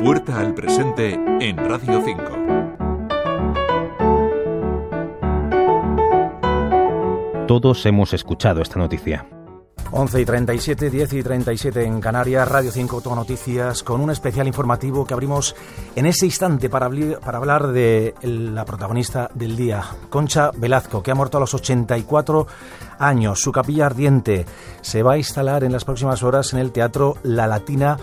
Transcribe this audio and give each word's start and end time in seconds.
Puerta 0.00 0.38
al 0.38 0.54
presente 0.54 1.18
en 1.40 1.56
Radio 1.56 2.00
5. 2.04 2.22
Todos 7.48 7.84
hemos 7.84 8.14
escuchado 8.14 8.62
esta 8.62 8.78
noticia. 8.78 9.26
11 9.90 10.20
y 10.20 10.24
37, 10.24 10.90
10 10.90 11.12
y 11.14 11.22
37 11.22 11.82
en 11.82 12.00
Canarias, 12.00 12.46
Radio 12.46 12.70
5 12.70 13.00
Todo 13.00 13.14
Noticias, 13.14 13.82
con 13.82 14.02
un 14.02 14.10
especial 14.10 14.46
informativo 14.46 15.06
que 15.06 15.14
abrimos 15.14 15.56
en 15.96 16.04
ese 16.04 16.26
instante 16.26 16.68
para, 16.68 16.86
hablar 16.86 17.68
de 17.68 18.14
la 18.22 18.66
protagonista 18.66 19.30
del 19.32 19.56
día, 19.56 19.82
Concha 20.10 20.50
Velazco, 20.54 21.02
que 21.02 21.10
ha 21.10 21.14
muerto 21.14 21.38
a 21.38 21.40
los 21.40 21.54
84 21.54 22.46
años. 22.98 23.40
Su 23.40 23.50
capilla 23.50 23.86
ardiente 23.86 24.44
se 24.82 25.02
va 25.02 25.14
a 25.14 25.18
instalar 25.18 25.64
en 25.64 25.72
las 25.72 25.86
próximas 25.86 26.22
horas 26.22 26.52
en 26.52 26.58
el 26.58 26.70
Teatro 26.70 27.16
La 27.22 27.46
Latina 27.46 27.96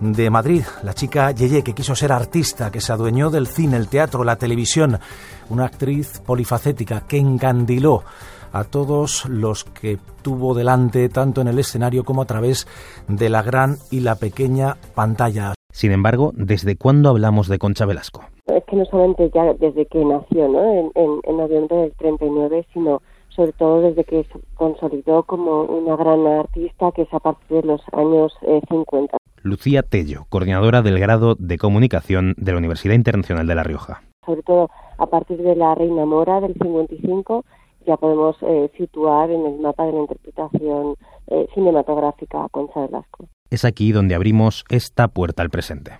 de 0.00 0.30
Madrid. 0.30 0.64
La 0.84 0.94
chica 0.94 1.32
Yeye, 1.32 1.64
que 1.64 1.74
quiso 1.74 1.96
ser 1.96 2.12
artista, 2.12 2.70
que 2.70 2.80
se 2.80 2.92
adueñó 2.92 3.30
del 3.30 3.48
cine, 3.48 3.76
el 3.76 3.88
teatro, 3.88 4.22
la 4.22 4.36
televisión, 4.36 5.00
una 5.48 5.66
actriz 5.66 6.20
polifacética 6.24 7.00
que 7.00 7.18
encandiló 7.18 8.04
a 8.52 8.64
todos 8.64 9.26
los 9.28 9.64
que 9.64 9.98
tuvo 10.22 10.54
delante, 10.54 11.08
tanto 11.08 11.40
en 11.40 11.48
el 11.48 11.58
escenario 11.58 12.04
como 12.04 12.22
a 12.22 12.26
través 12.26 12.66
de 13.08 13.28
la 13.28 13.42
gran 13.42 13.76
y 13.90 14.00
la 14.00 14.16
pequeña 14.16 14.76
pantalla. 14.94 15.54
Sin 15.72 15.92
embargo, 15.92 16.32
¿desde 16.34 16.76
cuándo 16.76 17.08
hablamos 17.08 17.48
de 17.48 17.58
Concha 17.58 17.86
Velasco? 17.86 18.24
Es 18.46 18.62
que 18.64 18.76
no 18.76 18.84
solamente 18.84 19.30
ya 19.34 19.54
desde 19.54 19.86
que 19.86 20.04
nació, 20.04 20.48
¿no? 20.48 20.90
En, 20.94 21.20
en 21.24 21.36
noviembre 21.36 21.76
del 21.76 21.92
39, 21.96 22.66
sino 22.74 23.00
sobre 23.34 23.52
todo 23.52 23.80
desde 23.80 24.04
que 24.04 24.24
se 24.24 24.40
consolidó 24.54 25.22
como 25.24 25.62
una 25.62 25.96
gran 25.96 26.26
artista 26.26 26.92
que 26.92 27.02
es 27.02 27.14
a 27.14 27.18
partir 27.18 27.62
de 27.62 27.66
los 27.66 27.80
años 27.92 28.32
50. 28.68 29.16
Eh, 29.16 29.18
Lucía 29.42 29.82
Tello, 29.82 30.26
coordinadora 30.28 30.82
del 30.82 30.98
grado 30.98 31.34
de 31.36 31.58
comunicación 31.58 32.34
de 32.36 32.52
la 32.52 32.58
Universidad 32.58 32.94
Internacional 32.94 33.46
de 33.46 33.54
La 33.54 33.64
Rioja. 33.64 34.02
Sobre 34.24 34.42
todo 34.42 34.70
a 34.98 35.06
partir 35.06 35.38
de 35.38 35.56
la 35.56 35.74
Reina 35.74 36.04
Mora 36.04 36.40
del 36.40 36.54
55 36.54 37.44
ya 37.86 37.96
podemos 37.96 38.36
eh, 38.42 38.70
situar 38.76 39.30
en 39.30 39.46
el 39.46 39.60
mapa 39.60 39.84
de 39.86 39.92
la 39.92 40.00
interpretación 40.00 40.96
eh, 41.28 41.46
cinematográfica 41.54 42.44
a 42.44 42.48
Concha 42.48 42.80
Velasco. 42.80 43.28
Es 43.50 43.64
aquí 43.64 43.92
donde 43.92 44.14
abrimos 44.14 44.64
esta 44.68 45.08
puerta 45.08 45.42
al 45.42 45.50
presente. 45.50 45.92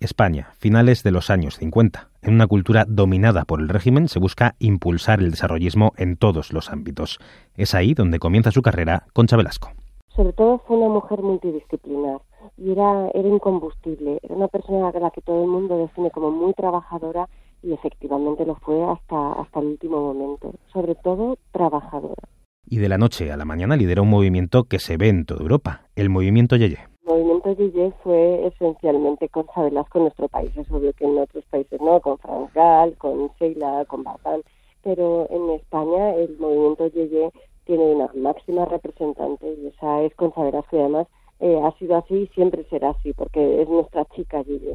España, 0.00 0.52
finales 0.58 1.02
de 1.02 1.10
los 1.10 1.28
años 1.28 1.56
50. 1.56 2.08
En 2.22 2.34
una 2.34 2.46
cultura 2.46 2.84
dominada 2.86 3.44
por 3.44 3.60
el 3.60 3.68
régimen 3.68 4.08
se 4.08 4.20
busca 4.20 4.54
impulsar 4.60 5.18
el 5.18 5.32
desarrollismo 5.32 5.92
en 5.96 6.16
todos 6.16 6.52
los 6.52 6.70
ámbitos. 6.70 7.18
Es 7.56 7.74
ahí 7.74 7.94
donde 7.94 8.20
comienza 8.20 8.52
su 8.52 8.62
carrera 8.62 9.06
Concha 9.12 9.36
Velasco. 9.36 9.70
Sobre 10.14 10.32
todo 10.32 10.58
fue 10.58 10.76
una 10.76 10.88
mujer 10.88 11.20
multidisciplinar 11.22 12.20
y 12.56 12.72
era, 12.72 13.08
era 13.14 13.28
incombustible. 13.28 14.20
Era 14.22 14.34
una 14.34 14.48
persona 14.48 14.88
a 14.88 14.98
la 14.98 15.10
que 15.10 15.20
todo 15.20 15.42
el 15.42 15.48
mundo 15.48 15.78
define 15.78 16.10
como 16.10 16.30
muy 16.30 16.54
trabajadora 16.54 17.28
y 17.62 17.72
efectivamente 17.72 18.44
lo 18.44 18.54
fue 18.56 18.82
hasta, 18.84 19.32
hasta 19.32 19.60
el 19.60 19.66
último 19.66 20.12
momento, 20.12 20.54
sobre 20.72 20.94
todo 20.94 21.36
trabajadora. 21.52 22.22
Y 22.66 22.78
de 22.78 22.88
la 22.88 22.98
noche 22.98 23.32
a 23.32 23.36
la 23.36 23.44
mañana 23.44 23.76
lidera 23.76 24.02
un 24.02 24.10
movimiento 24.10 24.64
que 24.64 24.78
se 24.78 24.96
ve 24.96 25.08
en 25.08 25.24
toda 25.24 25.40
Europa, 25.40 25.82
el 25.96 26.10
movimiento 26.10 26.56
Yeye. 26.56 26.78
El 27.06 27.14
movimiento 27.14 27.52
Yeye 27.52 27.92
fue 28.02 28.46
esencialmente 28.46 29.28
con 29.30 29.46
Velasco 29.56 29.98
en 29.98 30.04
nuestro 30.04 30.28
país, 30.28 30.54
es 30.56 30.70
obvio 30.70 30.92
que 30.92 31.04
en 31.04 31.18
otros 31.18 31.44
países 31.46 31.80
no, 31.80 32.00
con 32.00 32.18
Francal, 32.18 32.94
con 32.98 33.30
Sheila, 33.40 33.86
con 33.86 34.04
Bartán, 34.04 34.42
pero 34.82 35.26
en 35.30 35.50
España 35.50 36.14
el 36.14 36.36
movimiento 36.38 36.86
Yeye 36.88 37.30
tiene 37.64 37.94
una 37.94 38.10
máxima 38.14 38.66
representante 38.66 39.46
y 39.54 39.68
esa 39.68 40.02
es 40.02 40.14
Concha 40.14 40.42
Velasco 40.42 40.76
y 40.76 40.80
además 40.80 41.06
eh, 41.40 41.60
ha 41.62 41.72
sido 41.78 41.96
así 41.96 42.14
y 42.14 42.26
siempre 42.28 42.64
será 42.68 42.90
así 42.90 43.12
porque 43.12 43.62
es 43.62 43.68
nuestra 43.68 44.04
chica 44.14 44.42
Yeye. 44.42 44.74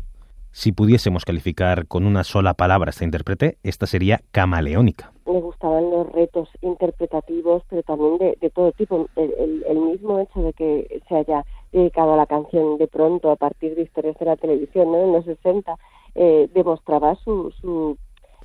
Si 0.56 0.72
pudiésemos 0.72 1.26
calificar 1.26 1.88
con 1.88 2.06
una 2.06 2.24
sola 2.24 2.54
palabra 2.54 2.92
esta 2.92 3.04
intérprete, 3.04 3.58
esta 3.64 3.88
sería 3.88 4.22
camaleónica. 4.32 5.12
Me 5.26 5.42
gustaban 5.42 5.90
los 5.90 6.12
retos 6.12 6.48
interpretativos, 6.62 7.64
pero 7.72 7.82
también 7.82 8.20
de, 8.20 8.50
todo 8.52 8.72
tipo. 8.72 9.08
El, 9.16 9.64
mismo 9.80 10.20
hecho 10.20 10.42
de 10.42 10.54
que 10.54 11.02
se 11.10 11.16
haya 11.16 11.44
dedicado 11.72 12.14
a 12.14 12.18
la 12.18 12.28
canción 12.28 12.78
de 12.78 12.88
pronto 12.88 13.32
a 13.32 13.36
partir 13.36 13.74
de 13.74 13.82
historias 13.82 14.18
de 14.20 14.26
la 14.26 14.36
televisión 14.36 14.92
¿no? 14.92 15.04
en 15.04 15.14
los 15.14 15.26
60 15.26 15.76
eh, 16.16 16.48
demostraba 16.54 17.16
su, 17.16 17.52
su, 17.60 17.98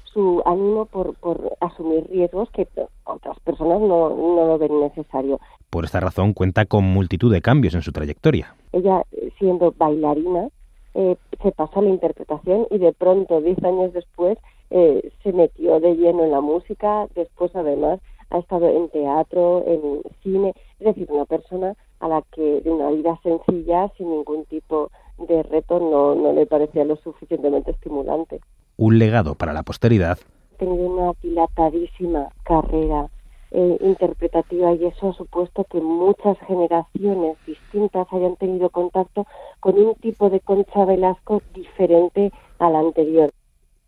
su 0.04 0.42
ánimo 0.46 0.86
por, 0.86 1.14
por 1.16 1.56
asumir 1.60 2.06
riesgos 2.10 2.50
que 2.50 2.66
otras 3.04 3.38
personas 3.40 3.80
no, 3.80 4.10
no 4.10 4.46
lo 4.46 4.58
ven 4.58 4.80
necesario. 4.80 5.40
Por 5.68 5.84
esta 5.84 6.00
razón 6.00 6.32
cuenta 6.32 6.64
con 6.64 6.84
multitud 6.84 7.30
de 7.30 7.42
cambios 7.42 7.74
en 7.74 7.82
su 7.82 7.92
trayectoria. 7.92 8.54
Ella, 8.72 9.02
siendo 9.38 9.72
bailarina, 9.76 10.48
eh, 10.94 11.16
se 11.42 11.52
pasó 11.52 11.80
a 11.80 11.82
la 11.82 11.90
interpretación 11.90 12.66
y 12.70 12.78
de 12.78 12.92
pronto, 12.92 13.40
diez 13.40 13.62
años 13.64 13.92
después, 13.92 14.38
eh, 14.70 15.10
se 15.22 15.32
metió 15.32 15.80
de 15.80 15.94
lleno 15.94 16.24
en 16.24 16.30
la 16.30 16.40
música, 16.40 17.06
después 17.14 17.54
además 17.54 18.00
ha 18.30 18.38
estado 18.38 18.68
en 18.68 18.88
teatro, 18.90 19.64
en 19.66 20.02
cine, 20.22 20.54
es 20.80 20.86
decir, 20.86 21.08
una 21.10 21.24
persona 21.24 21.74
a 22.00 22.08
la 22.08 22.22
que 22.32 22.60
de 22.60 22.70
una 22.70 22.90
vida 22.90 23.18
sencilla, 23.22 23.90
sin 23.96 24.10
ningún 24.10 24.44
tipo 24.46 24.90
de 25.18 25.42
reto, 25.42 25.80
no, 25.80 26.14
no 26.14 26.32
le 26.32 26.46
parecía 26.46 26.84
lo 26.84 26.96
suficientemente 26.96 27.70
estimulante. 27.70 28.40
Un 28.76 28.98
legado 28.98 29.34
para 29.34 29.52
la 29.52 29.62
posteridad. 29.62 30.18
Ha 30.54 30.58
tenido 30.58 30.86
una 30.86 31.12
dilatadísima 31.22 32.28
carrera 32.44 33.08
eh, 33.50 33.78
interpretativa 33.80 34.74
y 34.74 34.84
eso 34.84 35.08
ha 35.10 35.12
supuesto 35.14 35.64
que 35.70 35.80
muchas 35.80 36.38
generaciones 36.46 37.36
distintas 37.46 38.06
hayan 38.12 38.36
tenido 38.36 38.68
contacto 38.70 39.26
con 39.60 39.78
un 39.78 39.94
tipo 39.94 40.28
de 40.28 40.40
Concha 40.40 40.84
Velasco 40.84 41.42
diferente 41.54 42.30
a 42.58 42.68
la 42.68 42.80
anterior. 42.80 43.32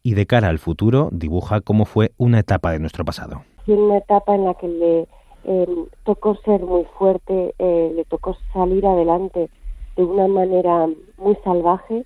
Y 0.03 0.15
de 0.15 0.26
cara 0.26 0.48
al 0.48 0.59
futuro 0.59 1.10
dibuja 1.12 1.60
cómo 1.60 1.84
fue 1.84 2.12
una 2.16 2.38
etapa 2.38 2.72
de 2.72 2.78
nuestro 2.78 3.04
pasado. 3.04 3.43
una 3.66 3.98
etapa 3.98 4.34
en 4.34 4.47
la 4.47 4.54
que 4.54 4.69
le 4.69 5.09
eh, 5.44 5.87
tocó 6.04 6.37
ser 6.37 6.62
muy 6.62 6.84
fuerte, 6.98 7.54
eh, 7.59 7.92
le 7.94 8.04
tocó 8.06 8.37
salir 8.54 8.87
adelante 8.87 9.50
de 9.97 10.04
una 10.04 10.27
manera 10.27 10.88
muy 11.19 11.37
salvaje 11.44 12.04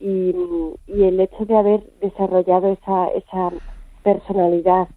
y, 0.00 0.34
y 0.88 1.04
el 1.04 1.20
hecho 1.20 1.44
de 1.44 1.56
haber 1.56 1.90
desarrollado 2.00 2.72
esa, 2.72 3.08
esa 3.08 3.52
personalidad 4.02 4.88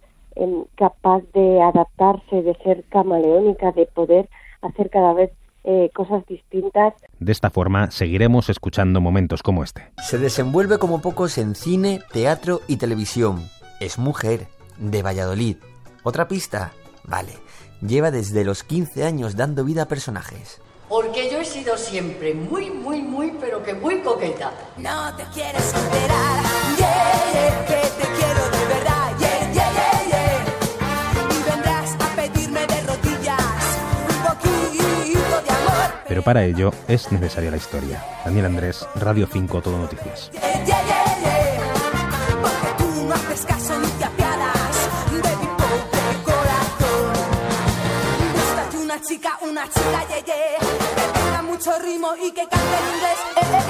capaz 0.75 1.23
de 1.33 1.61
adaptarse, 1.61 2.41
de 2.41 2.55
ser 2.63 2.83
camaleónica, 2.89 3.72
de 3.72 3.85
poder 3.85 4.29
hacer 4.61 4.89
cada 4.89 5.13
vez 5.13 5.31
eh, 5.63 5.89
cosas 5.94 6.25
distintas. 6.25 6.94
De 7.19 7.31
esta 7.31 7.50
forma 7.50 7.91
seguiremos 7.91 8.49
escuchando 8.49 9.01
momentos 9.01 9.44
como 9.44 9.63
este. 9.63 9.91
Se 10.01 10.17
desenvuelve 10.17 10.78
como 10.78 11.01
pocos 11.01 11.38
en 11.38 11.55
cine, 11.55 11.99
teatro 12.11 12.61
y 12.67 12.78
televisión. 12.78 13.41
Es 13.79 13.99
mujer, 13.99 14.47
de 14.78 15.01
Valladolid. 15.01 15.57
¿Otra 16.03 16.28
pista? 16.28 16.72
Vale. 17.03 17.33
Lleva 17.81 18.11
desde 18.11 18.44
los 18.44 18.63
15 18.63 19.03
años 19.03 19.35
dando 19.35 19.63
vida 19.63 19.83
a 19.83 19.88
personajes. 19.88 20.61
Porque 20.88 21.29
yo 21.31 21.39
he 21.39 21.45
sido 21.45 21.78
siempre 21.78 22.33
muy, 22.33 22.72
muy, 22.72 23.01
muy, 23.01 23.31
pero 23.39 23.61
que 23.61 23.73
muy 23.73 23.99
coqueta. 23.99 24.51
No 24.78 25.16
te 25.16 25.23
quieres 25.33 25.73
enterar, 25.73 26.44
yeah, 26.78 27.66
que 27.67 28.03
te 28.03 28.19
Pero 36.09 36.24
para 36.24 36.44
ello 36.44 36.74
es 36.88 37.12
necesaria 37.12 37.52
la 37.52 37.58
historia. 37.58 38.03
Daniel 38.25 38.46
Andrés, 38.46 38.86
Radio 38.96 39.28
5, 39.31 39.62
Todo 39.62 39.78
Noticias. 39.78 40.31
una 48.90 49.02
chica, 49.02 49.38
una 49.42 49.64
chica, 49.70 50.08
ye, 50.09 50.24
ye, 50.25 50.58
que 50.96 51.20
tenga 51.20 51.42
mucho 51.44 51.72
ritmo 51.80 52.16
y 52.16 52.31
que 52.31 52.47
cante 52.47 52.78
en 52.80 52.96
inglés. 52.96 53.20
El, 53.36 53.56
el 53.56 53.69